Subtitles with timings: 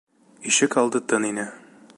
[0.51, 1.49] Ишек алды тын ине.